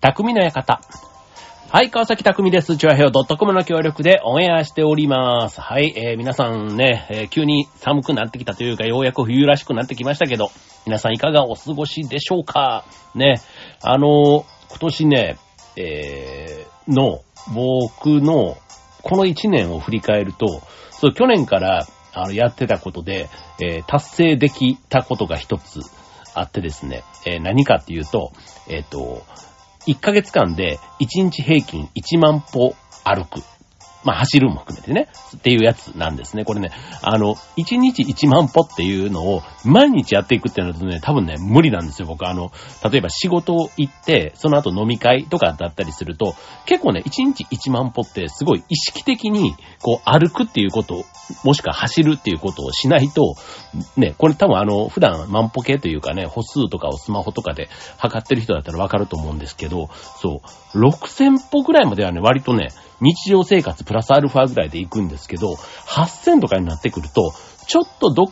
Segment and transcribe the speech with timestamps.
[0.00, 0.80] 匠の館。
[1.70, 2.76] はい、川崎匠です。
[2.76, 5.60] チュアヘオ .com の協力でオンエアしております。
[5.60, 10.52] はい、えー、皆さんね、えー急に寒くなってきたというか、ようやく冬らしくなってきましたけど、
[10.86, 12.84] 皆さんいかがお過ごしでしょうか？
[13.16, 13.40] ね、
[13.82, 15.36] あのー今年ね、
[15.76, 17.22] えー、の、
[17.52, 18.56] 僕の、
[19.02, 20.62] この1年を振り返ると、
[20.92, 23.28] そう、去年から、あの、やってたことで、
[23.60, 25.80] えー達成できたことが一つ
[26.34, 28.30] あってですね、えー何かっていうと、
[28.68, 29.24] えっ、と、
[29.88, 32.74] 1ヶ月間で1日平均1万歩
[33.04, 33.40] 歩く。
[34.04, 36.44] まあ、走るも含めてね、っていうやつなんですね。
[36.44, 36.70] これね、
[37.02, 42.26] あの、1日1万歩っていうのを毎日やっていくってなるとね、多分ね、無理なんですよ、僕。
[42.26, 42.52] あの、
[42.90, 46.34] 例えば仕事を行って、その後飲み会とかだったりすると、
[46.66, 51.04] 結構ね、1日1万歩ってすごい意識的に、こう、歩くっていうこと、
[51.44, 53.34] もしくは走るっていうことをしないと、
[53.96, 59.88] ね、これ多分あの、普段万歩計というかね、歩数とかをスマホとかで測ってる人だったらわかると思うんですけど、
[60.20, 60.40] そ
[60.74, 62.68] う、6000歩ぐらいまではね、割とね、
[63.00, 67.32] 日常生活プラスアルファぐらいで行くんですけど、8000とかになってくると、
[67.66, 68.26] ちょっとどっ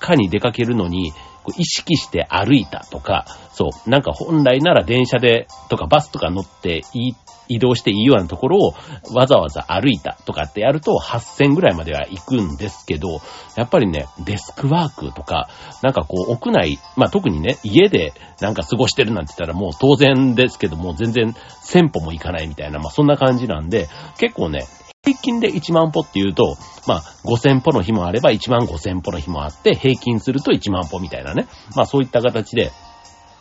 [0.00, 1.12] かに出かけるのに、
[1.56, 7.14] 意識して歩いたとか、そう、なんか本来なら電車でとかバスとか乗っていい
[7.48, 8.74] 移動していいようなところを
[9.14, 13.20] わざわざ歩いたとかってやると8000ぐらいまでは行くんですけど、
[13.56, 15.48] やっぱりね、デスクワークとか、
[15.82, 24.66] なんかこう屋内、まあ特にね、家でなんか過ごしてるなんて言ったらもう当然ですけども全然1000歩も行かないみたいな、まあそんな感じなんで、結構ね、
[25.04, 31.48] 平均で1万歩っていうと、まあ、5000歩の日もあれば1万5000歩の日もあって、平均すると1万歩みたいなね。
[31.74, 32.70] まあ、そういった形で、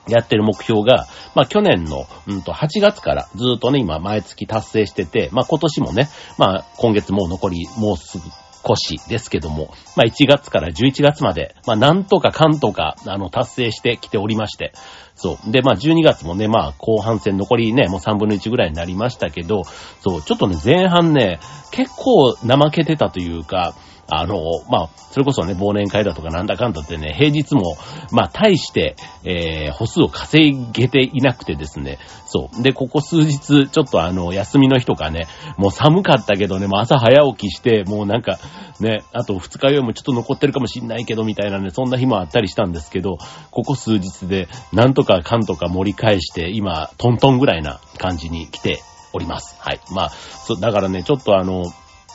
[0.08, 8.24] やってる目標が、まあ去年の、うんと、8月からずっとね、今毎月達成してて、まあ今年もね、まあ今月もう残りもうすぐ
[8.64, 14.74] 少しですけども、まあ1月から11月まで、まあなんとかかんとか、あの、達成してきておりまして、
[15.16, 15.52] そう。
[15.52, 19.64] で、まあ12月もね、まあ後半戦残りね、もう3分の1ぐらいになりましたけど、
[20.02, 21.40] そう、ちょっとね、前半ね、
[21.72, 23.76] 結構怠けてたというか、
[24.14, 24.36] あの、
[24.70, 27.78] まあ、それこそね、忘年会だとかなんだかんだってね、平日も、
[28.12, 32.62] まあ、大して、えー、歩数を稼げていなくてですね、そう。
[32.62, 35.28] で、ここ数日、ちょっとあの、休みの日とかね、
[35.58, 38.38] もう寒かったけどね、もう朝早起きして、もうなんか、
[38.82, 43.18] ね、あと二日酔いもちょっと残ってるかもしんないけど、みたいなね、そんな日もあったりしたんですけど、
[43.50, 48.82] ここ数日で、なんとかかんとか盛り返して、今、トントンぐらいな感じに来て
[49.14, 49.56] おります。
[49.60, 49.80] はい。
[49.94, 51.64] まあ、そ、だからね、ちょっとあの、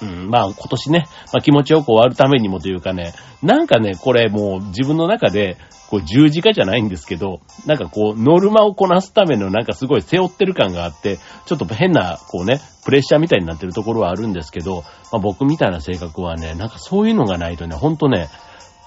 [0.02, 5.56] うん、まあ今年ね、まあ気持ちよく終わるためにもというかね、なんかね、これもう自分の中で、
[5.88, 18.28] こう十字架じゃないんですけど、なんかこう、ノルマをこなすためのなんかすごい背負ってる感があって、ちょっと変な、こうね、プレッシャーみたいになってるところはあるんですけど、まあ僕みたいな性格はね、なんかそういうのがないとね、ほんとね、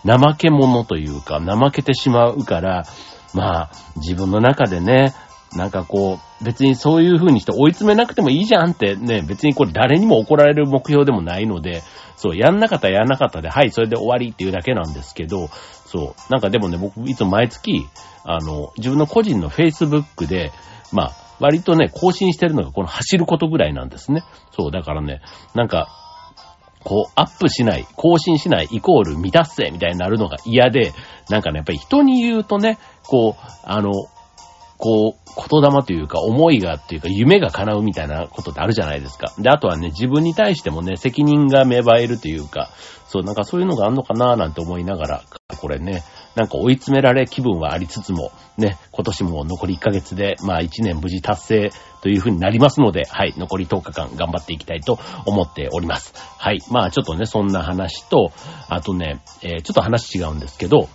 [0.06, 2.84] 怠け者というか、怠けてしまうから、
[3.34, 5.14] まあ、自分の中でね、
[5.56, 11.84] なんかこう、別にそういう風にして追い詰めなくてもいいじゃんってね、別にこれ誰にも怒られる目標でもないので、
[12.16, 15.48] そう、やんなかったらやんなかったで、はい、それで終わりっていうだけなんですけど、
[15.86, 17.88] そう、なんかでもね、僕いつも毎月、
[18.24, 20.52] あの、自分の個人の Facebook で、
[20.92, 24.24] まあ、割とね、更新してるのがこの走ることぐらいなんですね。
[24.52, 25.22] そう、だからね、
[25.56, 25.88] なんか、
[26.84, 30.94] こう、アップしない、更新しない、イコール未達成みたいになるのが嫌で、
[31.30, 33.92] なんかね、やっぱり人に言うとね、こう、あの、
[34.80, 39.34] こう、言霊というか、思いがっていうか、夢が叶うみたいなことってあるじゃないですか。
[39.38, 42.70] で、あとはね、自分に対してもね、責任が芽生えるというか、
[43.06, 45.24] そう、なんかそういうのがあんのかななんて思いながら、
[45.60, 46.04] これね、
[46.36, 56.14] なんか追い詰められ気分はありつつも、ね、今年も残り1ヶ月で、まあ1年無事達成という風になりますので、はい、残り10日間頑張っていきたいと思っております。
[56.38, 58.32] はい、まあちょっとね、そんな話と、
[58.70, 60.88] あとね、えーちょっと話違うんですけど、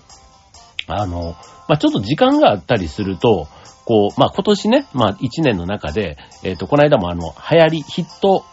[0.87, 1.37] あの、
[1.69, 3.49] まあ、ちょっと時間があったりすると、
[3.84, 8.45] こう、まあ、今年ね、まあ、1年の中で、えっ、と、この間もあの、流行り、ヒット、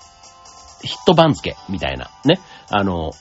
[0.83, 3.11] ヒット番付みたいな、ね、あの、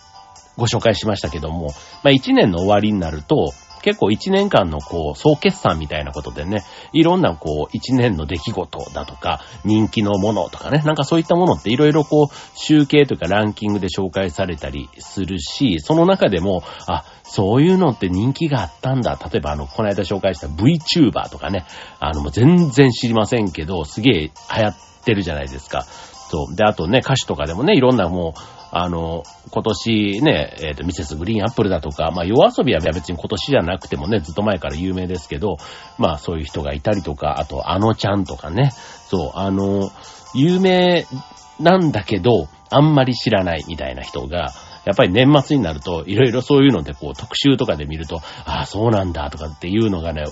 [0.57, 1.69] ご紹介しましたけども、
[2.03, 3.53] まあ、1年の終わりになると、
[3.83, 19.19] 結構1年間のこう、総決算みたいなことでね、いろんなこう、1年の出来事だとか、人気のものとかね、なんかそういったものっていろいろこう、集計というかランキングで紹介されたりするし、その中でも、あ、そういうのって人気があったんだ。
[19.33, 21.65] 例えばあの、この間紹介した VTuber とかね、
[21.99, 25.87] あの、もう全然知りませんけど、すげえ流行ってるじゃないですか。
[26.31, 26.55] そう。
[26.55, 35.57] で、あとね、歌手とかでもね、いろんなもう、あの、今年ね、えっ、と、ミセスグリーンアップルだとか、まあ、夜遊びは別に今年じゃなくてもね、ずっと前から有名ですけど、
[35.99, 38.71] まあ、そういう人がいたりとか、あと、あのちゃんとかね、
[39.09, 39.91] そう、あの、
[40.35, 41.07] 有名
[41.59, 44.53] なんだけど、あんまり知らないみたいな人が、
[44.85, 50.25] やっぱり年末になると、いろいろそういうのでこう特集とかで見ると、ああ、そうなんだとかっていうのがね、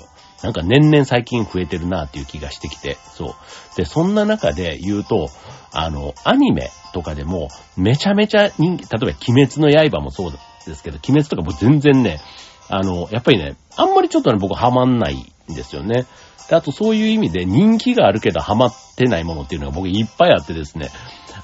[0.42, 3.34] なんか年々最近増えてるなっていう気がしてきて、そう。
[3.76, 5.28] で、そんな中で言うと、
[5.72, 10.32] あの、アニメとかでも、めちゃめちゃ人気、例えば鬼滅の刃もそう
[10.66, 12.20] ですけど、鬼滅とかも全然ね、
[12.68, 15.16] あの、やっぱりね、あんまりちょっとね、僕ハマんない
[15.50, 16.06] んですよね。
[16.48, 20.90] で、あとそういう意味で人気があるけどハマってないものっていうのが僕いっぱいあってですね、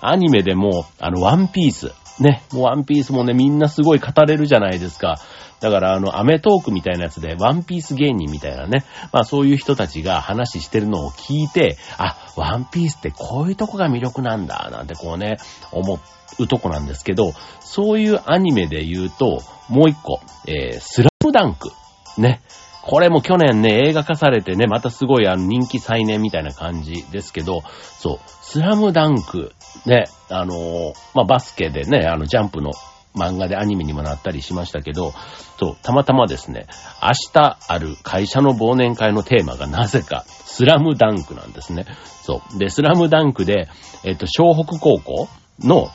[0.00, 1.93] アニメでも、あの、ワンピース。
[2.20, 5.19] ね、もうワンピースもね、みんなすごい語れるじゃないですか。
[5.61, 15.39] だから、あの、アメトークみたいなやつで、ワンピース芸人みたいなね、まあそういう人たちが話してるのを聞いて、あ、ワンピースってこういうとこが魅力なんだ、なんてこうね、
[15.73, 15.99] 思
[16.39, 21.71] うとこなんですけど、そういうアニメで言うと、もう一個、えー、スラムダンク。
[22.19, 22.43] ね。
[22.87, 27.62] これも去年ね、映画化されてね、またすごいあの人気再燃みたいな感じですけど、
[27.99, 29.53] そう、スラムダンク、
[29.87, 32.73] ね、あのー、まあ、バスケでね、あの、ジャンプの
[33.14, 35.12] 漫画でアニメにもなったりしましたけど、
[35.58, 36.66] そう、たまたまですね、
[37.02, 41.87] 明日ある会社の忘年会のテーマがなぜか、スラムダンクなんですね。
[42.22, 42.58] そう。
[42.58, 43.69] で、スラムダンクで、
[44.05, 45.28] えっと、湘北高校
[45.61, 45.88] の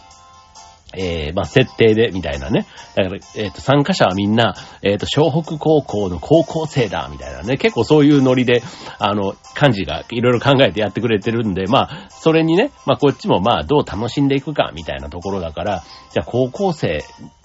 [0.93, 2.65] えー、まあ、設定で、みたいなね。
[2.95, 7.57] だから、えっ、ー、と、参加者はみんな、えっ、ー、と、湘北高校の高校生だ、みたいなね。
[7.57, 8.63] 結構そういうノリで、
[8.97, 17.03] あの、漢字がいろいろ考えてやってくれてるんで、まあ、それにね、まあ、こっちもまあ、どう楽しんでいくか、みたいなところだから、じゃあ、高校生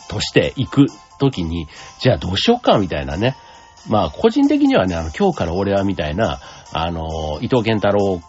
[0.09, 0.87] として行く
[1.21, 1.67] ときに、
[2.01, 3.37] じゃあどうしよっか、みたいなね。
[3.89, 6.41] まあ、個人的にはね、あの、今日から俺はみたいな、
[6.73, 8.21] あの、伊藤健太郎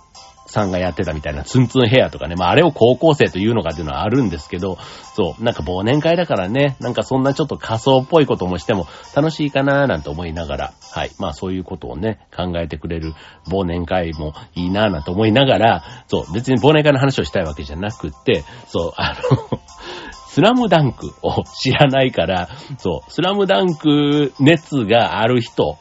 [0.45, 4.77] さんがやってたみたいなツンツンヘアとかね、まああれを高校生というのかっていうのはあるんですけど、
[5.15, 13.13] そう、なんか忘年会だからね、なんかそんなちょっと仮想っぽいこともしても楽しいかなーなんて思いながら、はい、まあそういうことをね、考えてくれる
[13.47, 19.59] 忘年会もいいなーなんて思いながら、そう、別に忘年会の話をしたいわけじゃなくって、そう、あの
[20.29, 25.77] スラムダンクを知らないから、そう、スラムダンク熱がある人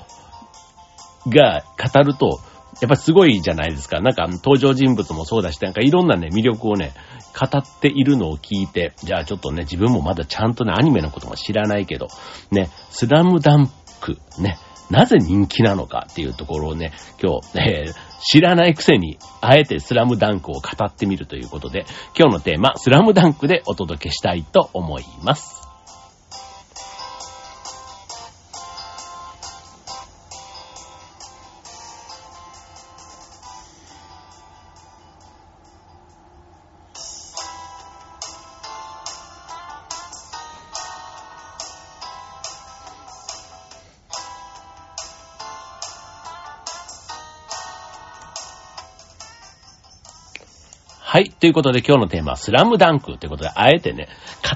[1.27, 2.41] が語ると、
[2.81, 4.01] やっぱすごいじゃないですか。
[4.01, 6.93] なんか登場人物もそうだし、なんかいろんなね、魅力をね、
[7.39, 12.09] 語っているのを聞いて、じゃあちょっとね、自分もまだちゃんとね、アニメのことも知らないけど、
[12.51, 14.59] ね、スラムダンク、ね、
[14.91, 16.93] なぜ人気なのかっていうところをね、
[17.23, 21.87] 今日、えー、知らないくせに、あえてスラムダンクを語ってみるということで、
[22.19, 25.64] 今日のテーマ、スラムダンクでお届けしたいと思います。
[51.45, 54.09] ということで今日のテーマはスラムダンクということで、あえてね、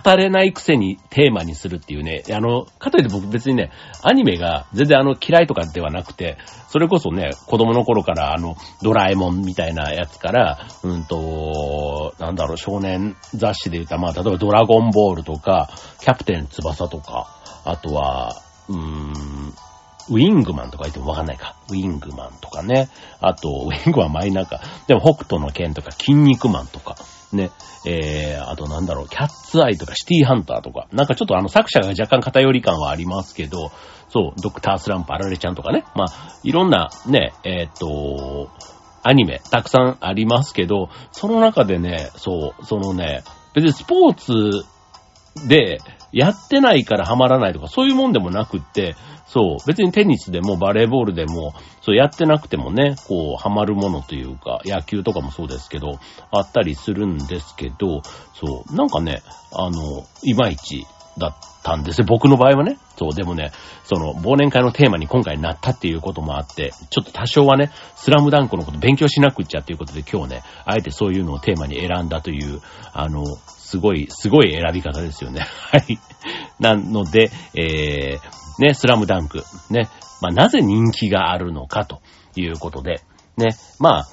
[0.02, 3.70] 語れないくせにテーマにするっていうね、あの、かといって僕別にね、
[4.02, 6.38] アニメが全然あの嫌いとかではなくて、
[6.70, 15.69] それこそね、子供の頃からあの、ドラえもんみたいなやつから、うんと、なんだろう、少年雑誌で言った、まあ、例えばドラゴンボールとか、
[16.00, 18.40] キャプテン翼とか、あとは、
[18.70, 19.52] うーん、
[20.10, 21.56] ウィングマンとか言ってもわかんないか。
[21.70, 22.88] ウィングマンとかね。
[23.20, 24.60] あと、ウィングマンマイナーか。
[24.87, 26.96] でも北斗の剣とか、筋肉マンとか。
[27.32, 27.50] ね。
[27.87, 30.88] えー、あとなんだろう、キャッツアイとか、シティハンターとか。
[30.93, 33.70] なんかちょっとあの作者が若干偏り感はありますけど、
[34.09, 35.85] そう、ドクタースランプ、アラレちゃんとかね。
[35.94, 38.50] まあ、いろんなね、えー、っと、
[39.02, 43.23] アニメ、たくさんありますけど、その中でね、そう、そのね、
[43.54, 44.64] 別にスポーツ
[45.47, 45.78] で、
[46.12, 48.97] やってないからハマらないとか、そういうもんでもなくって、
[49.27, 55.99] そう、別にテニスでもバレーボールでも、そうやってなくてもね、こう、ハマるものというか、野球とかもそうですけど、
[56.31, 58.03] あったりするんですけど、
[58.35, 59.23] そう、なんかね、
[59.53, 60.87] あの、いまいち
[61.19, 62.07] だったんですよ。
[62.09, 62.79] 僕の場合はね。
[62.97, 63.53] そう、でもね、
[63.85, 72.61] その、忘年会のテーマに今回なったっていうこともあって、ちょっと多少はね、スラムダンクのこと勉強しなくっちゃっていうことで今日ね、あえてそういうのをテーマに選んだという、
[72.93, 73.25] あの、
[73.68, 75.42] すごい、すごい選び方ですよね。
[75.70, 75.98] はい。
[76.58, 79.90] なので、えー、ね、スラムダンク、ね、
[80.22, 82.00] まあ、なぜ人気があるのかと
[82.34, 83.02] いうことで、
[83.37, 83.48] ね、
[83.78, 84.08] まあ、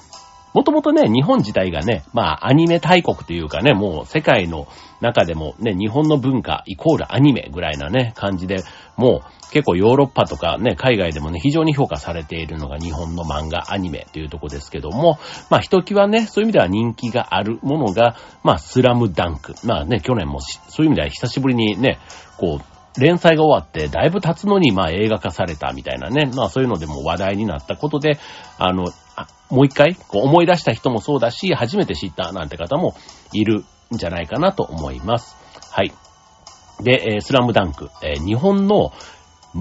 [0.53, 4.67] もともとね、日本自体がね、まあ、アニメ大国というかね、もう世界の
[4.99, 8.57] 中でもね、日本の文化イコールアニメぐらいなね、感じで、
[8.97, 19.53] もう結構ヨーロッパとかね、海外でもね、非常に評価されているのが日本の漫画、アニメというとこですけども、まあ、ひときわね、そういう意味では人気があるものが、まあ、スラムダンク。
[19.63, 21.99] まあね、去年もそういう意味では久しぶりにね、
[22.37, 26.31] こう、連載が終わって、だいぶ経つのに、まあ映画化されたみたいなね。
[26.33, 28.17] まあそういうのでも話題になったことで、
[28.57, 28.85] あの、
[29.15, 32.95] あもう一回、こう思い出した人もそうだし、初めて知ったなんて方も
[33.33, 35.35] いるんじゃないかなと思います。
[35.71, 35.93] はい。
[36.81, 38.91] で、え、スラムダンク、え、日本の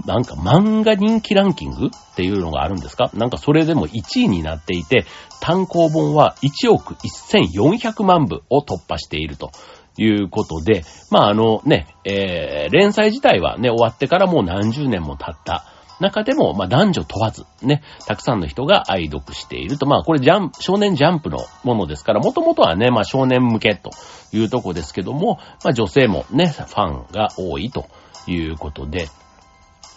[0.07, 3.11] なんか漫画人気ランキングっていうのがあるんですか？
[3.15, 5.07] なんかそれでも1位になっていて、
[5.41, 9.53] 単行本は1億1400万部を突破していると
[9.97, 15.65] いうことで、まああのね、えー、連載自体はね、終わってからもう何十年も経った
[16.01, 19.87] 中でも、まあ男女問わず、ね、たくさんの人が愛読していると。
[19.87, 23.91] まあこれジャンプ、少年ジャンプのものですから、もともとはね、まあ少年向けと
[24.33, 27.87] いうとこですけども、まあ女性もね、ファンが多いと
[28.27, 29.09] いうことで、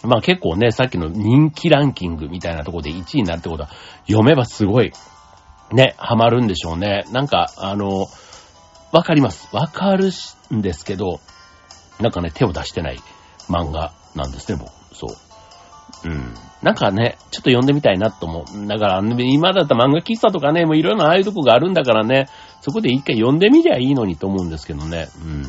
[0.04, 3.70] まあ結構ね、さっきの人気ランキングみたいなとこで1位になるってことは、
[4.06, 4.92] 読めばすごい、
[5.72, 7.04] ね、ハマるんでしょうね。
[7.12, 8.06] なんか、あの、
[8.92, 9.54] わかります。
[9.54, 10.10] わかる
[10.54, 11.20] んですけど、
[12.00, 13.00] なんかね、手を出してない
[13.48, 14.72] 漫画なんですね、僕。
[14.94, 15.27] そう。
[16.04, 16.34] うん。
[16.62, 18.66] なんかね、ちょっと読んでみたいなと思う。
[18.66, 22.28] だから、今だった漫画喫茶とかね、もういろいろなああいうとこがあるんだからね、
[22.62, 25.08] そこで一回読んでみりゃいいのにと思うんですけどね。
[25.22, 25.42] うん。
[25.42, 25.48] だ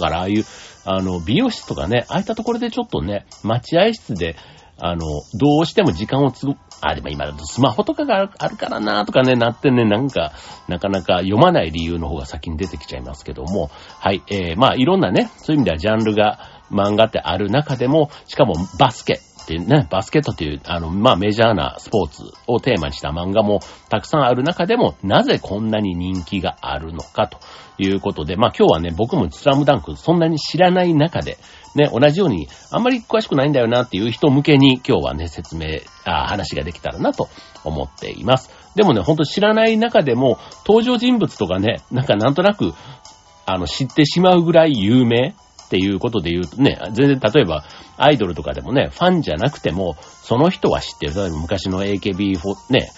[0.00, 0.44] から、ああいう、
[0.84, 4.36] あの、美容室とかね、ああいったところでちょっとね、待合室で、
[4.78, 10.32] あの、どうしても時間をつぐ、あ、でも今だとスマホとかがあるからなとかね、なってね、なんか、
[10.68, 23.60] なかなか読まない理由の方が先に出てきちゃいますけども、はい、えー、まあいろんなね、そういう意味ではジャンルが、漫画ってある中でも、しかもバスケっていうね、バスケットっていう、あの、まあメジャーなスポーツをテーマにした漫画も
[23.90, 27.38] たくさんある中でも、なぜこんなに人気があるのかと
[27.76, 31.36] いうことで、まあ今日はね、僕もスラムダンクそんなに知らない中で、
[31.74, 37.28] ね、同じように、あんまり詳しくないんだよなっていう人向けに今日はね、説明、あ話ができたらなと
[37.64, 38.50] 思っています。
[38.74, 42.72] でもね、ほんと知らない中でも、登場人物とかね、なんかなんとなく、
[43.44, 45.34] あの、知ってしまうぐらい有名
[45.64, 47.64] っていうことで言うとね、全然例えば
[47.96, 51.14] アイドルとかでもね、ファンじゃなくても、その人は知ってる。
[51.14, 52.90] 例えば昔の AKB4、ね、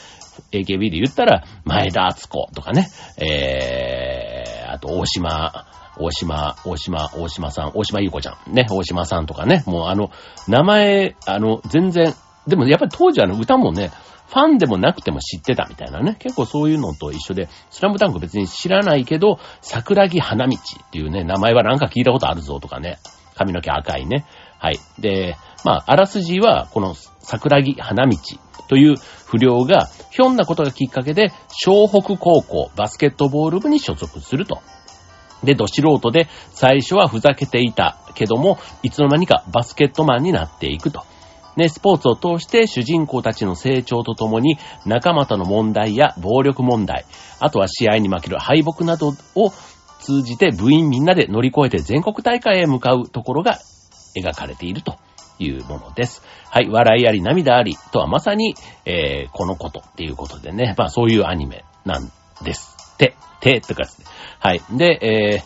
[0.53, 5.67] AKB で言ったら、前田敦子とかね、えー、あと大島、
[5.99, 10.11] 大島、大島、大島さん、大島優子ちゃん、ね、大島さんとかね、もうあの、
[10.49, 12.15] 名前、あの、全然、
[12.47, 13.91] でもやっぱり当時あの歌もね、
[14.29, 16.17] ファンでもなくても知ってたみたいなね。
[16.19, 22.99] 結構そういうのと一緒で、スラムダンク別に知らないけど、桜木花道っていうね、名前はなんか聞いたことあるぞとかね。
[23.35, 24.25] 髪の毛赤いね。
[24.59, 24.79] はい。
[24.99, 28.17] で、まあ、あらすじは、この桜木花道
[28.69, 34.61] という不良が、ひょんなことがきっかけで、湘北高校バスケットボール部に所属すると。
[35.45, 41.05] で、ど素人で、最初はふざけていたけども、いつの間にかバスケットマンになっていくと。
[41.57, 47.07] ね、スポーツを通して主人公たちの成長とともに仲間との問題や暴力問題、
[47.41, 49.51] あとは試合に負ける敗北などを
[50.01, 53.59] 通じて部員みんなで乗り越えて全国大会へ向かうところが
[54.17, 54.97] 描かれていると
[55.39, 56.23] いうものです。
[56.51, 62.11] はい、笑いあり涙ありとはまさに、えー、このことっていうことでね、まあそういうアニメなん
[62.43, 64.07] ですて、て、ってかですね。
[64.39, 64.61] はい。
[64.73, 65.43] で、え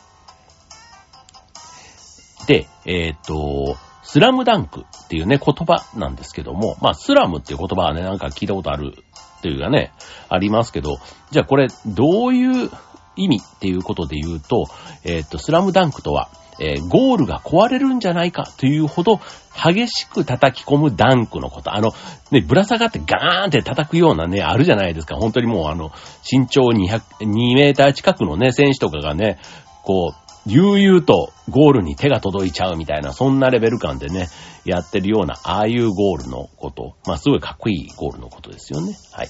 [2.45, 3.76] ー、で、えー、っと、
[4.12, 8.93] スラムダンクっていうね、言葉なんですけども、まあ、スラムっていう言葉はね、なんか聞いたことある
[9.38, 9.93] っていうかね、
[10.29, 10.99] ありますけど、
[11.31, 12.71] じゃあこれ、どういう
[13.14, 14.67] 意味っていうことで言うと、
[15.05, 19.21] えー、っと、スラムダンクとは、えー、ゴールが壊れるんじゃないかというほど
[19.55, 21.73] 激しく叩き込むダンクのこと。
[21.73, 21.93] あの、
[22.33, 25.14] ね、ぶら下がってガーンって叩くようなね、あるじゃないですか。
[25.14, 25.93] 本当にもうあの、
[26.29, 29.38] 身長200、2メーター近くのね、選手とかがね、
[29.85, 34.28] こう、悠々とゴールに手が届いちゃうみたいな、そんなレベル感でね、
[34.64, 36.97] やってるような、ああいうゴールのこと。
[37.07, 38.97] まあ、すごいかっこいいゴールのことですよね。
[39.12, 39.28] はい。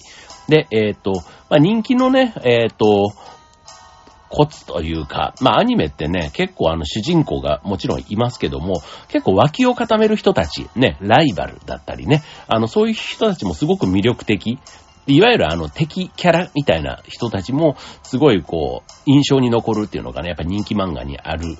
[0.49, 1.13] で、えっ、ー、と、
[1.49, 3.13] まあ、人気のね、えっ、ー、と、
[4.31, 14.61] コツというか、まあアニメってね、結構あの主人公がもちろんいますけども、結構脇を固める人たち、ね、ライバルだったりね、あのそういう人たちもすごく魅力的。
[15.11, 21.57] いわゆるあの敵キャラみたいな人たちもすごいこう印象に残るっていうのがね、やっぱ人気漫画にある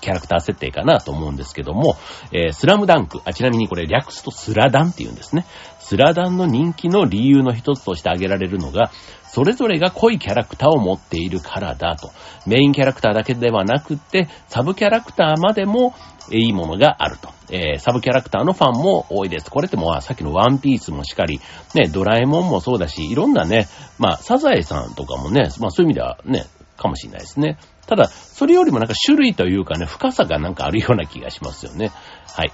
[0.00, 1.96] キャラクター設定かなと思うんですけども、
[2.32, 5.46] えー、スラムダンク、あ、ちなみにこれ略すとスラダンって言うんですね。
[5.80, 8.90] スラダンの人気の理由の一つとして挙げられるのが、
[9.30, 12.10] それぞれが濃いキャラクターを持っているからだと。
[12.46, 15.94] メインキャラクターだけではなくて、サブキャラクターまでも
[16.30, 17.30] いいものがあると。
[17.50, 19.50] えー、サブキャラクターのファンも多いです。
[19.50, 21.40] これってもうさっきのワンピースもしかり、
[21.74, 23.68] ね、ドラえもんもそうだし、いろんなね、
[23.98, 26.44] まあ、サザエさんとかもね、まあそういう意味ではね、
[26.76, 27.58] かもしれないですね。
[27.88, 31.90] ただ、それよりもなんか種類というかね、深さがなんかあるような気がしますよね。
[32.36, 32.52] はい。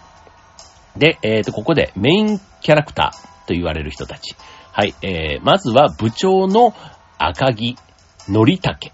[0.96, 4.36] で、えっ、ー、と、ここでメインキャラクターと言われる人たち。
[4.72, 6.72] はい、えー、まずは部長の
[7.18, 7.76] 赤木
[8.28, 8.92] のりたけっ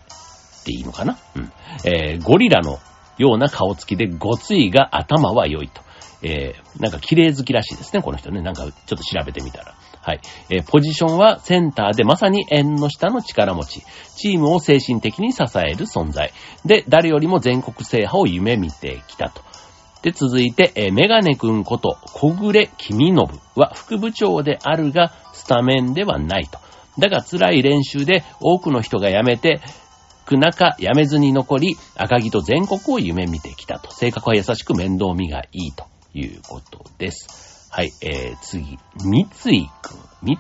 [0.65, 1.19] ていいのかな？
[1.37, 1.53] うん。
[1.85, 2.79] えー、ゴリラの
[3.19, 5.83] ような顔つきでごついが頭は良いと。
[6.23, 8.41] えー、なんか綺麗好きらしいですね、この人ね。
[8.43, 9.75] なんかちょっと調べてみたら。
[10.03, 10.21] はい。
[10.49, 13.83] えー、ポジションはセンターでまさに縁の下の力持ち。
[14.17, 16.33] チームを精神的に支える存在。
[16.65, 19.43] で、誰よりも全国制覇を夢見てきたと。
[20.03, 26.59] で、続いて、えーメガネくんこと、小暮君信は副部長であるが、スタメンではないと。
[26.99, 29.61] だが辛い練習で多くの人が辞めて、
[30.25, 33.93] く中辞めずに残り、赤木と全国を夢見てきたと。
[33.93, 37.50] 性格は優しく面倒見がいいということです。
[37.71, 39.99] はい、えー、次、三井くん。
[40.23, 40.39] 三井、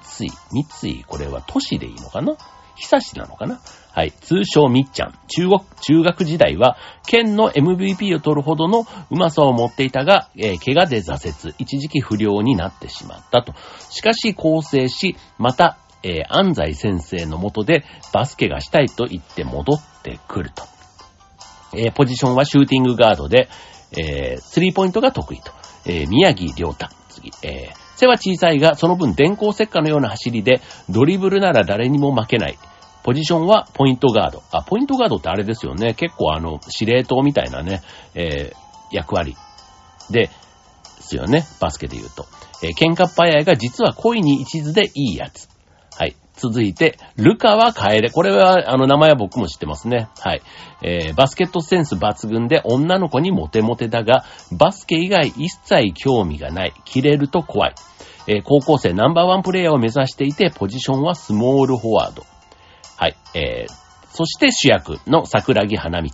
[0.50, 2.37] 三井、これは都市でいいのかな？
[2.75, 3.60] 久しなのかな？
[3.92, 4.12] はい。
[4.12, 5.18] 通称みっちゃん。
[5.28, 11.54] 中国、中学時代は、県の MVP を取るほどのうまさを持っていたが、えー怪我で挫折。
[11.58, 13.54] 一時期不良になってしまったと。
[13.90, 20.64] しかし、構成し、また、えー安西先生のもとでバスケがしたいと言って戻ってくると。
[21.75, 23.49] えーポジションはシューティングガードで、
[23.92, 25.52] えースリーポイントが得意と。
[25.87, 26.88] えー宮城亮太。
[27.20, 32.58] 次、えー背は小さいが、その分電光石火のような走りで、ドリブルなら誰にも負けない。
[33.02, 34.42] ポジションはポイントガード。
[34.52, 35.92] あ、ポイントガードってあれですよね。
[35.92, 37.82] 結構あの、司令塔みたいなね、
[38.14, 38.56] えー
[38.90, 39.36] 役割。
[40.10, 40.30] で、で
[41.02, 41.44] すよね。
[41.60, 42.24] バスケで言うと。
[42.62, 45.50] えー喧嘩っ早いが実は恋に一途でいいやつ。
[46.40, 48.09] 続いて、ルカは楓。
[48.11, 50.09] これは、あの、名前は僕も知ってますね。
[50.18, 50.42] はい。
[50.82, 56.73] えーバスケットセンス抜群で女の子にモテモテだが、バスケ以外一切興味がない。
[56.87, 57.75] 切れると怖い。
[58.26, 62.25] えー高校生ナンバーワンプレイヤーを目指していて、ポジションはスモールフォワード。
[62.97, 63.16] はい。
[63.35, 63.73] えー、
[64.11, 66.09] そして主役の桜木花道。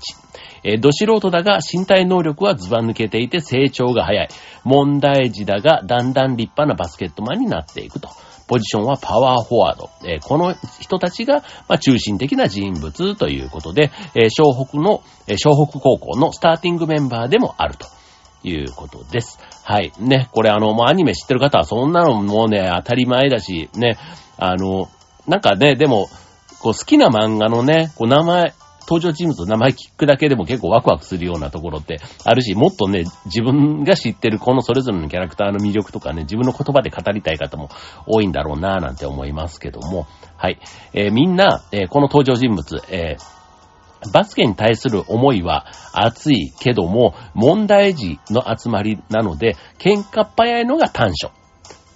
[0.65, 4.29] えー、ど素人だが身体能力はズバ抜けていて成長が早い。
[4.65, 8.09] 問題児だがだんだん立派なバスケットマンになっていくと。
[8.47, 9.91] ポジションはパワーフォワード。
[10.05, 17.87] えーこの人たちが、まあ、中心的な人物ということで、えー湘北の、えー湘北高校のスターティングメンバーでもあると。
[18.45, 19.41] いうことです。
[19.65, 19.93] はい。
[19.99, 23.99] ね、これあの、もうアニメ知ってる方はそんなのもうね、当たり前だし、ね、
[24.39, 24.89] あの、
[25.27, 26.09] なんかね、でも、
[26.61, 28.55] こう好きな漫画のね、こう名前、
[28.87, 37.69] 登場人物の名前聞くだけでも結構ワクワクするようなところってあるし、もっとね、自分が知ってるこのそれぞれのキャラクターの魅力とかね、自分の言葉で語りたい方も
[38.07, 40.61] 多いんだろうなぁなんて思いますけども、はい。
[40.93, 43.37] えーみんな、えーこの登場人物、えー
[44.13, 51.33] バスケに対する思いは熱いけども、問題児の集まりなので、喧嘩っ早いのが短所。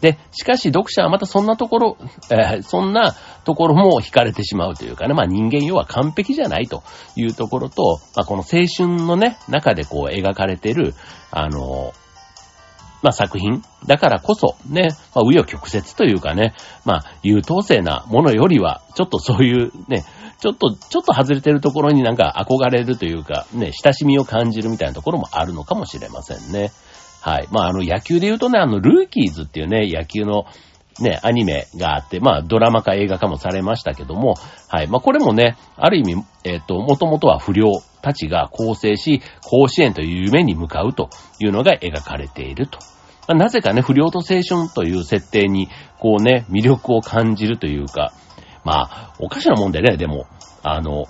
[0.00, 1.96] で、しかし読者はまたそんなところ、
[2.30, 6.82] えーそんなところも惹かれてしまうというかね、まあ人間要は完璧じゃないと
[7.16, 10.94] いうところと、まあこの青春のね、中でこう描かれてる、
[11.30, 11.92] あの、
[13.02, 20.04] まあ作品だからこそね、まあ紆余曲折というかね、まあ優等生なものよりは、ちょっとそういうね、
[20.40, 26.72] ちょっと、ちょっと外れてるところになんか憧れるというか、ね、親しみを感じるみたいなところもあるのかもしれませんね。
[27.20, 27.48] はい。
[27.50, 30.46] まあ、あの、野球で言うとね、あの、ルーキーズっていうね、野球の、
[31.00, 34.35] ね、アニメがあって、まあ、ドラマ化映画化もされましたけども、
[34.68, 34.88] はい。
[34.88, 42.78] まあ、これもね、ある意味、えっ、と、もともとは不良たちが構成し、甲子園という夢に向かうというのが描かれていると。
[43.28, 48.12] まあなぜかね、不良と青春という設定に、こうね、魅力を感じるというか、
[48.64, 50.26] まあ、おかしなもんでね、でも、
[50.62, 51.06] あの、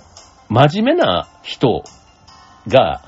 [0.49, 1.83] 真面目な人
[2.67, 3.01] が、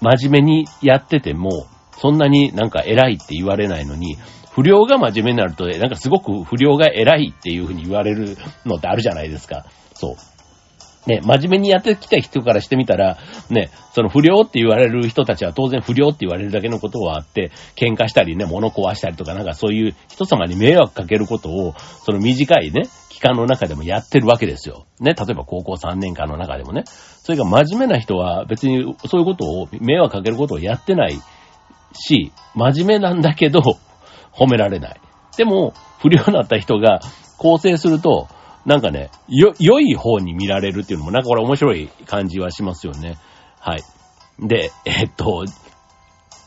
[0.00, 1.66] 真面目にやってても、
[1.98, 4.16] そんなになんか偉いって言われないのに、
[4.52, 9.66] 不良が真面目になると、なんかすごく不良が偉いっていうふうに言われるのってあるじゃないですか。
[9.94, 10.16] そう。
[11.08, 13.18] ね、真面目にやってきた人からしてみたら、
[13.50, 24.86] ね、その不良って言われる人たちは当然不良って言われるだけのことはあって、喧嘩したりね、物壊したりとかなんかそういう人様に迷惑かけることを、その短いね、期間の中でもやってるわけですよ。
[25.00, 26.84] ね、例えば高校3年間の中でもね。
[26.86, 31.18] それが真面目な人は別にそういうことを、迷惑かけることをやってない
[31.92, 33.60] し、真面目なんだけど、
[34.32, 35.00] 褒められない。
[35.36, 37.00] でも、不良になった人が
[37.38, 38.28] 構成すると、
[38.66, 43.16] なんかね、よ、良い方に見られるっていうのも、なんかこれ面白い感じはしますよね。
[43.60, 43.82] はい。
[44.40, 45.44] で、えっと、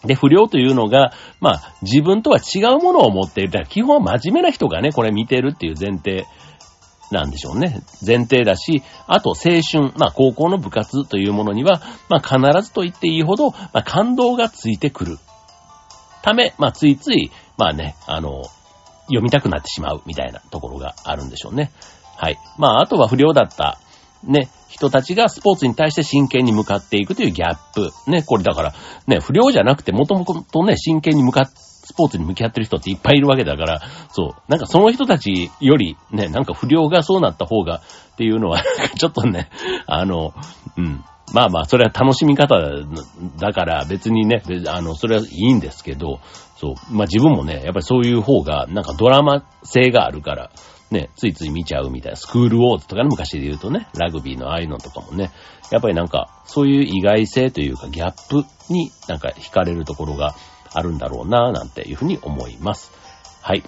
[0.05, 3.51] で、不良というのが、まあ、自分とは違うものを持っている。
[3.51, 6.25] だから基本は真面目な人がね、これ見てるっていう前提
[7.11, 7.81] なんでしょうね。
[8.05, 15.17] 前提だし、あと青春、まあ高校の部活というものには、まあ必ずと言っていいほど、まあ感動がついてくる。
[16.21, 18.43] ため、まあついつい、まあね、あの、
[19.05, 21.71] 読みたくなってしまうみたいなところがあるんでしょうね。
[22.17, 22.37] はい。
[22.57, 23.79] まああとは不良だった、
[24.23, 27.89] ね、人たちがスポーツに対して真剣に向かっていくというギャップ。
[28.09, 28.73] ね、これだから、
[29.07, 31.51] ね、不良じゃなくてもともとね、真剣に向かっ
[31.91, 33.81] スポーツに向き合ってる人っていっぱいいるわけだから、
[34.11, 34.51] そう。
[34.51, 37.81] なんかその人たちより、ね、なんか不良がそうなった方が
[38.13, 38.63] っていうのは、
[38.97, 39.49] ちょっとね、
[39.87, 40.33] あの、
[40.77, 41.03] うん。
[41.33, 42.59] まあまあ、それは楽しみ方
[43.39, 46.19] だから別にね、あの、それはいいんですけど、
[46.57, 46.73] そう。
[46.93, 50.51] まあ自分もね、やっぱりそういう方が、なんかドラマ性があるから、
[50.91, 55.31] ね、ついつい見ちゃうみたいな、スクールウォーズとかね、昔で言うとね、ラグビーのああいうのとかもね、
[55.71, 60.35] やっぱりなんか、そういう意外性というか、ギャップになんか惹かれるところが
[60.73, 62.91] あるんだろうな、なんていうふうに思います。
[63.41, 63.63] はい。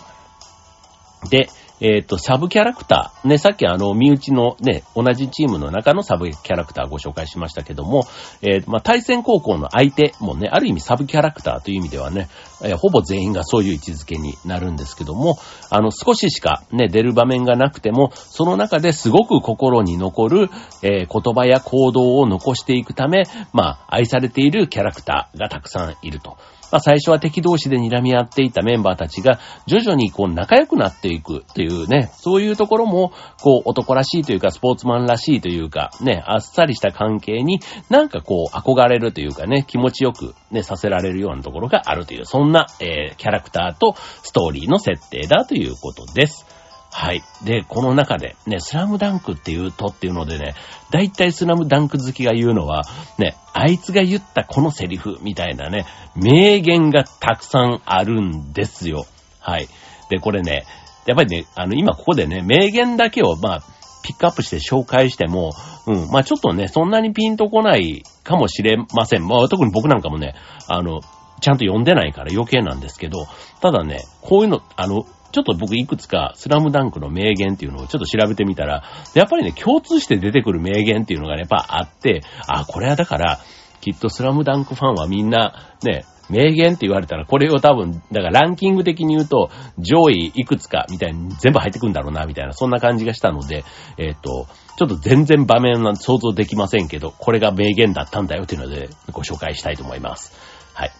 [1.30, 1.48] で、
[1.80, 3.28] えっ、ー、と、サブキャラクター。
[3.28, 8.06] ね、さっきあの、身内のね、同じチームの中のサブキャラクターご紹介しましたけども、
[8.42, 12.30] えー、まあ、対戦高校の相手もね、ある意味サブキャラクターという意味ではね、
[12.64, 15.38] えー、ほぼ全員がそういう位置づけになるんですけども、
[15.70, 20.50] あの、少ししかね、出る場面がなくても、その中ですごく心に残る、
[20.84, 26.38] えー、言葉や行動を残していくため、まあ、愛されているキャラクターがたくさんいると。
[26.74, 33.12] まあ、最初は敵同士で睨み合っていたメンバーたちが、徐々にこう仲良くなっていくというね、そういうところも、
[33.44, 37.60] こう男らしいというか、スポーツマンらしいというか、ね、あっさりした関係に
[37.92, 46.53] なんかこう憧れるというかね、気持ちよくね、させられるようなところがあるという、そんな、えー、キャラクターとストーリーの設定だということです。
[46.94, 47.24] はい。
[47.44, 50.54] で、この中で、ね、スラムダンクっていうとっていうのでね、
[50.92, 52.84] 大体スラムダンク好きが言うのは、
[53.18, 59.06] ね、あいつが言ったこのセリフみたいなね、名言がたくさんあるんですよ。
[59.40, 59.68] はい。
[60.10, 60.66] で、これね、
[61.08, 63.64] やっぱりね、あの、今ここでね、名言だけを、まあ、
[64.04, 65.52] ピックアップして紹介しても、
[65.88, 69.26] うん、まあちょっとね、そんなにピンとこないかもしれません。
[69.26, 70.36] まあ特に僕なんかもね、
[70.68, 71.02] あの、
[71.42, 73.26] ちゃんと読んでないから余計なんですけど、
[73.62, 78.84] ただね、こういうの、あの、ちょっと僕いくつかスラムダンクの名言っていうのをちょっと調べてみたら、
[79.16, 83.40] やっぱりね、共通して出てくる名言っていうのがね、やっぱあって、あ、これはだから、
[83.82, 93.66] きっとスラムダンクファンはみんな、ね、名言って言われたら、これを多分、だからランキング的に言うと、上位いくつかみたいに全部入ってくんだろうな、みたいな、そんな感じがしたので、
[93.98, 100.34] えっ、と、ちょっと全然場面は想像できませんけど、これが名言だったんだよっていうので、ご紹介したいと思います。
[100.74, 100.92] はい。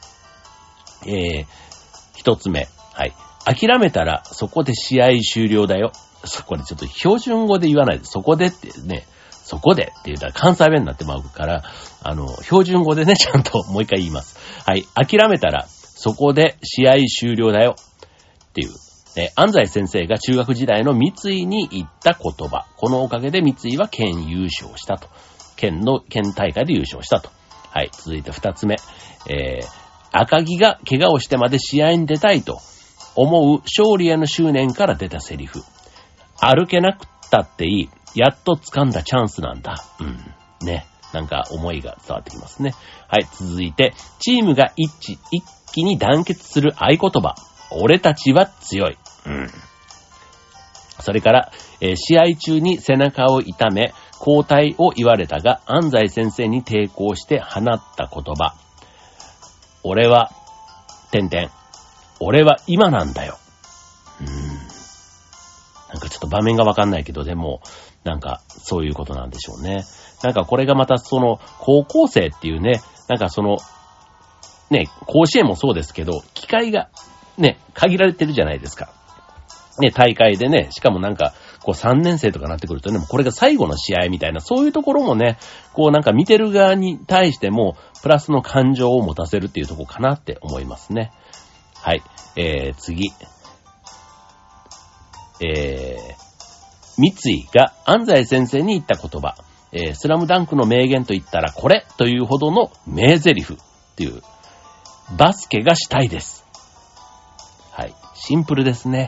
[1.06, 1.46] えー、
[2.16, 2.68] 一つ目。
[2.94, 3.14] はい。
[3.46, 5.92] 諦めたらそこで試合終了だよ。
[6.26, 11.64] そこでちょっと標準語で言わないで、そこでってね、そこでって言ったら関西弁になってまうから、
[12.02, 14.38] あの、標準語でね、ちゃんともう一回言います。
[14.66, 18.70] はい、諦めたらそこで試合終了だよっていう。
[19.16, 22.66] え、安西先生が中学時代の三井に言った言葉。
[22.78, 25.08] このおかげで三井は県優勝したと。
[25.56, 27.30] 県の、県大会で優勝したと。
[27.70, 28.76] はい、続いて二つ目。
[29.30, 29.68] えー、
[30.12, 32.60] 赤木が怪我をしてまで試合に出たいと。
[33.16, 35.62] 思う勝利への執念から出たセリフ。
[36.40, 37.90] 歩けなくったっていい。
[38.16, 39.84] やっと掴んだチャンスなんだ。
[40.00, 40.66] うん。
[40.66, 40.86] ね。
[41.14, 42.74] なんか思いが伝わってきますね。
[43.08, 47.36] はい、続いて、チームが一致、一気に団結する合言葉。
[47.72, 48.98] 俺たちは強い。
[49.26, 49.50] うん。
[51.00, 57.64] それから、えー、試合中に背中を痛め、交代を言われたが、安西先生に抵抗して放っ
[57.98, 58.56] た言葉。
[59.84, 60.32] 俺は、
[61.12, 61.63] 点々。
[62.24, 63.38] 俺は今なんだよ。
[64.22, 64.74] うーん。
[65.94, 67.62] なんかちょっと場面がわかんないけど、でも、
[68.04, 69.84] なんかそういうことなんでしょうね。
[70.24, 73.58] なんかこれがまたその、高校生っていうね、なんかその、
[74.70, 76.90] ね、甲子園もそうですけど、機会が
[77.38, 78.92] ね、限られてるじゃないですか。
[79.80, 81.34] ね、大会でね、しかもなんか、
[81.64, 85.38] こう3年生とかなってくるとね、もうこれが最後の試合みたいな、そういうところもね、
[85.74, 91.12] こうなんか見てる側に対しても、プラスの感情を持たせるっていうとこかなって思いますね。
[91.84, 92.04] はい。
[92.38, 93.12] えー、次。
[95.42, 96.16] えー、
[96.98, 99.36] 三井が安西先生に言った言葉。
[99.74, 103.58] えー、スラムダンクの名言と言ったらこれというほどの名台詞っ
[103.98, 104.22] ていう。
[105.18, 106.46] バスケがしたいです。
[107.72, 107.94] はい。
[108.16, 109.08] シンプルですね。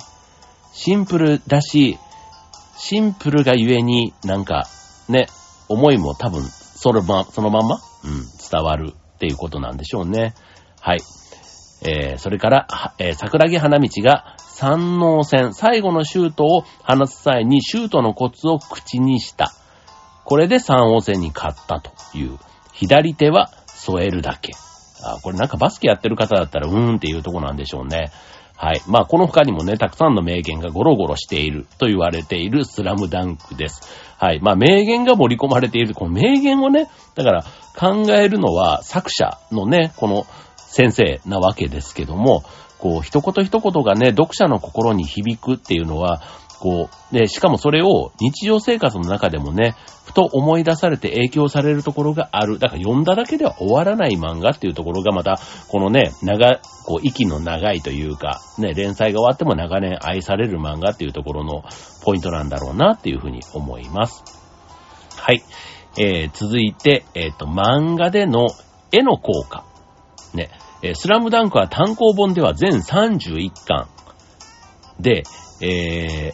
[0.73, 1.97] シンプルだし、
[2.77, 4.67] シンプルがゆえになんか、
[5.07, 5.27] ね、
[5.69, 10.33] 思いも多分、そのま、そのまま、うん、伝わるっていうことなんでしょうね。
[10.81, 10.99] はい。
[11.81, 19.51] えー、それから、えー、桜木花道が三能戦、最後のシュートを放つ際にシュートのコツを口にした。
[20.23, 22.39] これで三王戦に勝ったという。
[22.73, 24.53] 左手は添えるだけ。
[25.03, 28.11] あ、これなんかバスケやってる方だったらうーんっていうとこなんでしょうね。
[28.57, 28.81] はい。
[28.88, 33.81] まあ、この他にもね、たくさんの名言がゴロゴロしていると言われているスラムダンクです。
[34.17, 34.39] はい。
[34.39, 35.93] まあ、名言が盛り込まれている。
[35.93, 37.43] この名言をね、だから
[37.77, 40.25] 考えるのは作者のね、この
[40.75, 42.43] 先生なわけですけども、
[42.79, 46.21] こう、一言一言がね、読者の心に響くっていうのは、
[46.59, 52.59] こう、ね、しかもそれを日常生活の中でもね、ふと思い出されて影響されるところがある。
[52.59, 61.63] だから読んだだけでは終わらない漫画っていうところがまた、このね、長、こう、息の長いというか、ね、連載が終わっても長年愛される漫画っていうところの
[62.03, 64.23] ポイントなんだろうなっていうふうに思います。
[65.15, 65.41] はい。
[65.97, 68.47] えー、続いて、えっ、ー、と、漫画での
[68.91, 69.63] 絵の効果。
[70.33, 70.49] ね。
[70.86, 73.88] えー、スラムダンクは単行本では全31巻。
[75.00, 75.24] で、
[75.62, 76.34] え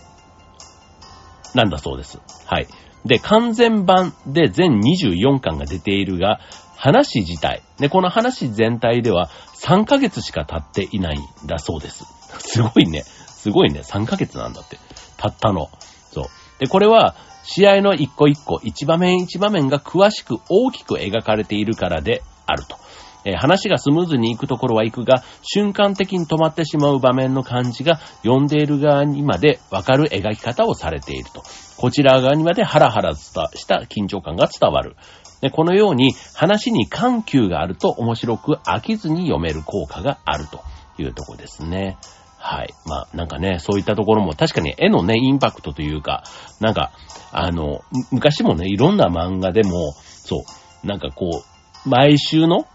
[1.53, 2.19] ー、なんだそうです。
[2.45, 2.67] はい。
[3.05, 6.39] で、完全版で全24巻が出ているが、
[6.75, 9.29] 話自体、ね、この話全体では
[9.61, 12.03] 3ヶ月しか経っていないんだそうです。
[12.39, 13.03] すごいね。
[13.03, 13.81] すごいね。
[13.81, 14.77] 3ヶ月なんだって。
[15.17, 15.69] たったの。
[16.11, 16.25] そう。
[16.59, 22.77] で、これは、試合の一個一個、一場面一場面が詳しく大きく描かれているからであると。
[23.25, 31.43] えー、話がスムーズに行くところは行くが、瞬間的に止まってしまう場面の感じが、読んでいる側にまでわかる描き方をされていると。
[31.77, 33.31] こちら側にまでハラハラし
[33.65, 34.95] た緊張感が伝わる。
[35.41, 40.61] でこのように話に緩急があると面白く飽きずに読める効果があると
[41.01, 41.97] いうところですね。
[42.37, 42.73] はい。
[42.87, 46.23] まあ、なんかね、そういったところも確かに絵のね、インパクトというか、
[46.59, 46.91] なんか、
[47.31, 47.81] あの、
[48.11, 50.43] 昔もね、いろんな漫画でも、そ
[50.83, 51.43] う、なんかこ
[51.85, 52.65] う、毎週の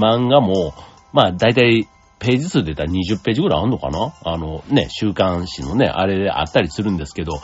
[0.00, 0.74] 漫画も、
[1.12, 1.86] まあ、だいたい
[2.18, 4.14] ページ数で言ったら20ページぐらいあんのかな？
[4.24, 7.40] あのね、週刊誌のね、あれであったりするんですけど、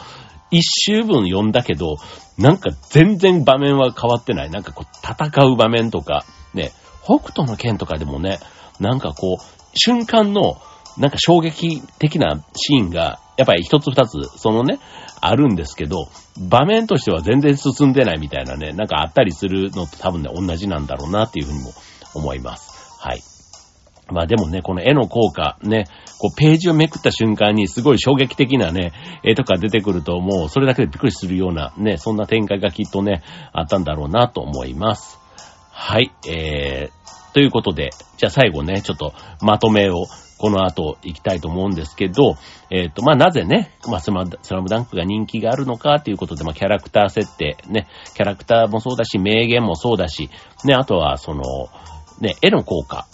[0.51, 1.97] 一周分読んだけど、
[2.39, 4.51] なんか全然場面は変わってない。
[4.51, 8.39] なんかこう、戦う場面とか、ね、北斗の剣とかでもね、
[8.79, 10.61] なんかこう、瞬間の、
[10.99, 14.79] なんか衝撃的なシーンが、やっぱり一つ二つ、そのね、
[15.21, 21.73] あるんですけど、場面としては全然進んでないみたいなね、なんかあったりするのと多分ね、同じなんだろうなっていうふうにも
[22.17, 22.99] 思います。
[22.99, 23.23] はい。
[24.09, 25.87] まあでもね、この絵の効果、ね、
[26.19, 28.93] こうページをめくった瞬間にすごい衝撃的なね、
[29.25, 35.19] 絵とか出てくるともうそれだけでびっくりするようなね、そんな展開がきっとね、あったんだろうなと思います。
[35.71, 40.07] はい、えー、ということで、じゃあ最後ね、ちょっとまとめを
[40.39, 42.37] この後行きたいと思うんですけど、
[42.71, 50.31] えっ、ー、と、まあ、なぜね、まあ、スラムダンクが人気があるのかということで、まあ、キャラクター設定、ね、キャラクターもそうだし、名言もそうだし、
[50.65, 51.43] ね、あとは、その、
[52.21, 53.07] ね、絵の効果、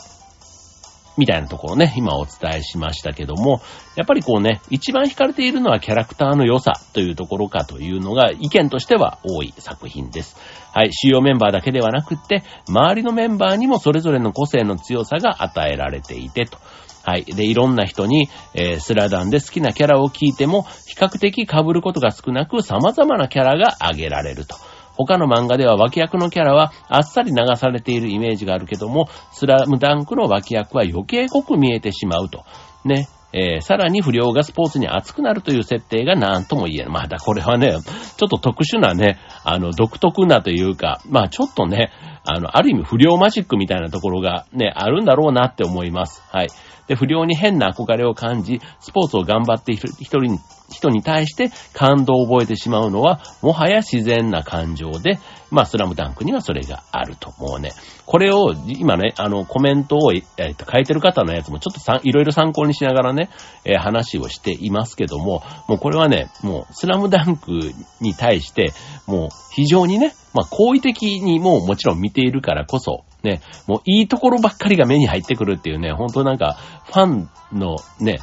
[1.17, 3.61] みたいなところね、今お伝えしましたけども、
[3.97, 10.37] やっぱりこうね、一番惹かれているのはキャラクターの良さというところかというのが意見としては多い作品です。
[10.73, 16.59] はい、主要メンバーだけではなくって、周りのメンバーにもそれぞれの個性の強さが与えられていてと。
[17.05, 17.25] はい。
[17.25, 24.55] で、いろんな人に、えー、スラダンで好きなキャラを聞いても、比較的被ることが少なく様々なキャラが挙げられると。
[24.97, 32.45] 他の漫画では脇役のキャラはあっさり流されているイメージがあるけども、スラムダンクの脇役は余計濃く見えてしまうと。
[32.85, 33.09] ね。
[33.35, 36.89] えー、さらに不良がスポーツに熱くなるという設定が何とも言えない。
[36.91, 37.73] ま、だ、これはね、
[38.17, 41.91] ちょっと特殊なね、あの、独特なというか、まあ、ちょっとね、
[42.25, 46.23] あの、ある意味不良マジックみたいなところがね、あるんだろうなって思います。
[46.31, 46.49] はい。
[46.93, 50.39] で、不良に変な憧れを感じ、スポーツを頑張っている人に、
[50.71, 55.19] 人に対して感動を覚えてしまうのは、もはや自然な感情で、
[55.51, 57.33] まあ、スラムダンクにはそれがあると。
[57.39, 57.71] もうね、
[58.05, 63.31] これを、今ね、あの、コメントを、えっと、書いてる方のやつもちょっとさ、いろいろ参考にしながらね、
[63.65, 67.53] えー、話をしていますけども、もうこれはね、もう、スラムダンク
[68.01, 68.73] に対して、
[69.07, 76.57] もう、非常にね、まあ、好意的にももちろん見ているからこそ、ね、もういいところばっかりが目に入ってくるっていうね、本当なんか、
[76.87, 78.19] ファンのね、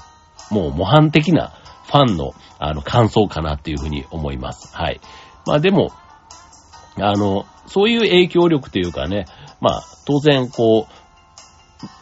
[0.51, 1.53] もう模範的な
[1.85, 4.75] ファンの、あの、感想かなっていうふうに思います。
[4.75, 4.99] はい。
[5.45, 5.91] まあでも、
[6.97, 9.25] あの、そういう影響力というかね、
[9.61, 10.99] まあ、当然、こう、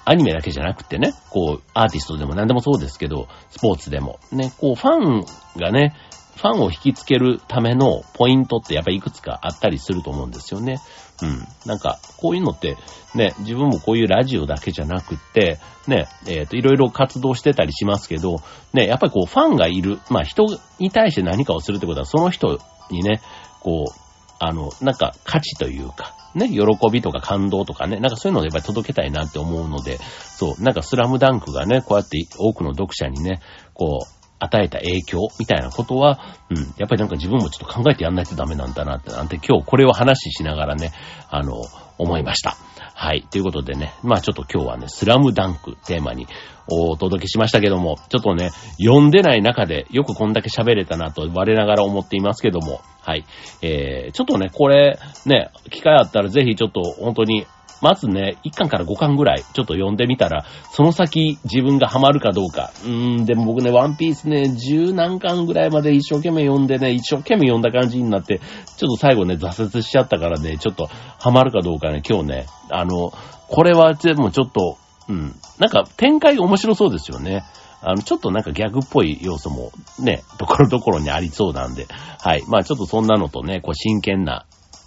[0.05, 5.25] アニメだけじゃなくてね、こう、アーティストでも何でもそうですけど、スポーツでも、ね、こう、ファン
[5.59, 5.93] がね、
[6.37, 10.77] ファンを引きつけるためのポイントってやっぱりいくつかあったりすると思うんですよね。
[11.21, 11.47] うん。
[11.65, 12.77] なんか、こういうのって、
[13.15, 18.41] ね、自分もこういうラジオだけじゃなくって、ね、えっ、ー、と、いろいろ活動してたりしますけど、
[18.73, 20.45] ね、やっぱりこう、ファンがいる、まあ人
[20.79, 22.59] に対して何かをするってことは、その人
[22.91, 23.21] にね、
[23.61, 24.07] こう、
[24.39, 33.41] あの、なんか価値というか、ね、喜びとか感動とかね、なんかそういうのをやっぱり届けたいなって思うので、そう、なんかスラムダンクがね、こうやって多くの読者にね、
[33.73, 36.19] こう、与えた影響みたいなことは、
[36.49, 40.91] うん、やっぱりなんか自分もちょっと考えてやんないとダメなんだなって、なんて今日これを話しながらね、
[41.29, 41.61] あの、
[41.97, 42.55] 思いました。
[42.93, 43.23] はい。
[43.29, 46.27] ということでね、まあちょっと今日はね、スラムダンクテーマに
[46.67, 53.25] お届けしましたけども、ちょっとね、読んでない中でよくこんだけ喋れたなと我ながら思っていますけども、はい。
[53.61, 57.45] えー、ちょっとね、これ、ね、機会あったらぜひちょっと本当に
[57.81, 62.71] まずね、1巻から5巻ぐらいちょっと読んでみたら、その先自分がハマるかどうか。
[62.83, 73.11] うーん、でも僕ね、ワンピースね、十何巻ぐらいまで一生懸命読んでね、一生懸命読んだ感じになって、ちょっと最後ね、挫折しちゃったからね、ちょっとハマるかどうかね、今日ね、あの、
[73.47, 74.77] これはでもちょっと、
[75.09, 77.43] うん、なんか展開面白そうですよね。
[77.81, 81.87] あの、ちょっとなんかギャグっぽい要素もね、ところどころにありそうなんで、
[82.19, 82.43] はい。
[82.47, 84.45] まあちょっとそんなのとね、こう真剣な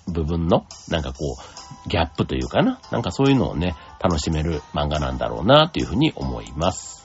[0.09, 2.79] 部分の、なんかこう、ギャップというかな。
[2.91, 7.00] なんかそういうのをね、楽しめる漫画なんだろうな、というふうに思います。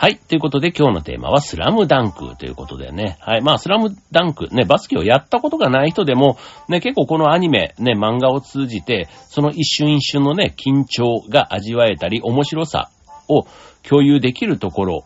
[0.00, 0.16] はい。
[0.16, 3.18] ということで今日のテーマはスラムダンクということでね。
[3.20, 3.42] はい。
[3.42, 6.38] まあスラムダンク、ね、バスケをやったことがない人でも、
[6.70, 12.90] ね、結構このアニメ、ね、漫画を通じて、その一瞬一瞬のね、緊張が味わえたり、面白さ
[13.28, 13.44] を
[13.82, 15.04] 共有できるところ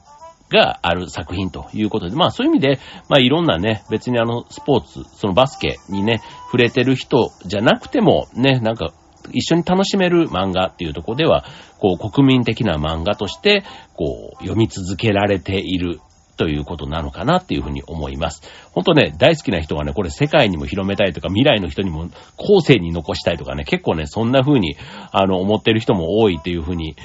[0.49, 2.79] がある作品ということで、まあそういう意味で、
[3.09, 8.93] まあいろんなね、別にあのスポーツ、そのバスケにね、触れてる人じゃなくても、ね、なんか
[9.33, 11.45] 一緒に楽しめる漫画っていうとこでは、
[11.79, 16.01] こう、国民的な漫画として、こう、読み続けられている
[16.37, 18.43] ということなのかなっていうふうに思います。
[18.73, 24.77] 本当ね、大好きな人はね、これ世界にも広めたいとか、未来の人にも後世に残したいとかね、結構ね、そんな風に、
[25.13, 26.97] あの、思ってる人も多いっていう風に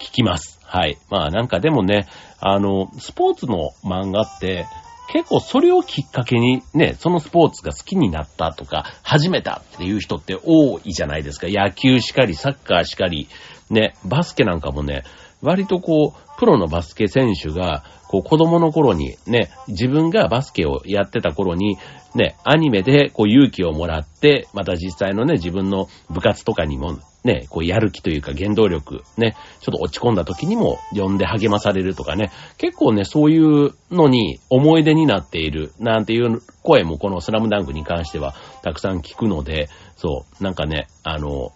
[0.00, 0.58] 聞きます。
[0.64, 0.98] はい。
[1.10, 2.06] まあなんかでもね、
[2.40, 4.66] あの、スポーツの漫画って、
[5.12, 11.46] 結構それをきっかけにね、そのスポーツが好きになったとか、始めたっていう人って多いじゃないですか。
[11.48, 13.28] 野球しかり、サッカーしかり、
[13.70, 15.04] ね、バスケなんかもね、
[15.40, 21.76] 割とこう、プロのバスケ選手が、こう子供の頃にね、自分がバスケをやってた頃に、
[22.14, 41.52] ね、アニメでこう勇気をもらって、また実際のね、自分の部活とかにもね、こうやる気というか原動力、ね、ちょっと落ち込んだ時にも呼んで励まされるとかね、結構ね、そういうのに思い出になっている、なんていう声もこのスラムダンクに関してはたくさん聞くので、そう、なんかね、あの、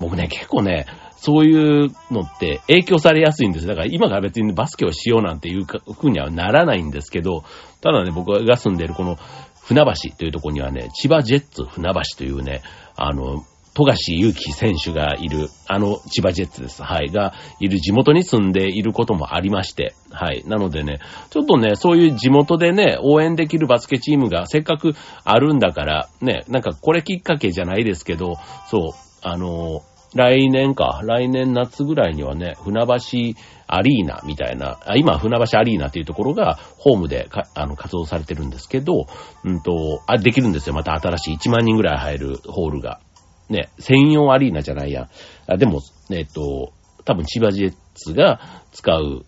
[0.00, 3.66] 僕ね、結構ね、そういうのって影響されやすいんです。
[3.66, 7.44] だから今から別にバスケをしようなんていう風にはならないんですけど、
[7.80, 9.18] ただね、僕が住んでるこの
[9.62, 12.62] 船橋というとこにはね、千葉ジェッツ船橋というね、
[12.94, 13.44] あの、
[13.76, 16.82] 富樫勇樹選手がいる、あの千葉ジェッツです。
[16.82, 17.08] はい。
[17.08, 19.94] がいる地元に住んでいることもありまして。
[20.10, 20.42] はい。
[20.46, 28.36] なのでね、ちょっとね、そういう地元でね、応援できるバスケチームがせっかくあるんだから、ね、なんかこれきっかけじゃないですけど、
[28.70, 28.80] そう、
[29.20, 29.82] あの、
[30.14, 39.06] 来年か、来年夏ぐらいにはね、船橋アリーナみたいな、あ今、船橋アリーナっていうところが、ホームであの、活動されてるんですけど、
[39.44, 40.74] うんと、あ、できるんですよ。
[40.74, 43.00] また新しい1万人ぐらい入るホールが。
[43.48, 45.08] ね、専用アリーナじゃないや。
[45.46, 45.80] あでも、
[46.10, 46.72] えっと、
[47.04, 48.40] 多分千葉ジェッツが
[48.72, 49.24] 使う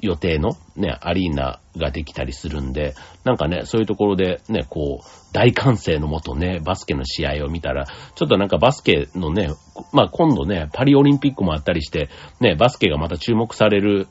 [0.00, 9.50] 予定のね、アリーナができたりするんで、なんかね、そういうところでね、こう、大歓声のもとね、バスケの試合を見たら、ちょっとなんかバスケのね、
[9.92, 12.08] まあ今度ね、パリオリンピックもあったりして、
[12.40, 14.08] ね、バスケがまた注目される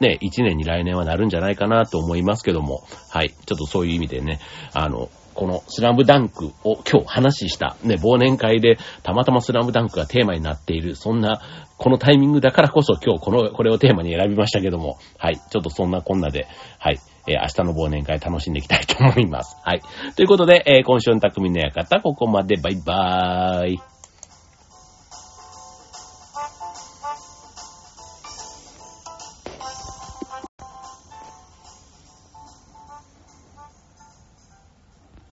[0.00, 4.40] ね、一年に来年はなるんじゃないかなと思いますけども、はい、ちょっとそういう意味でね、
[4.72, 11.40] あの、このスラムダンクを今日話した、ね、忘年会でたまたまスラムダンクがテーマになっている、そんな、
[11.76, 16.48] このタイミングだからこそ今日この、これをテーマに選びましたけども、はい、ちょっとそんなこんなで、
[16.80, 16.98] はい、
[17.28, 19.56] えー、明日の忘年会楽しんでいきたいと思います。
[19.62, 19.82] はい。
[20.16, 23.97] ということで、えー、今週の匠の館、ここまでバイバーイ。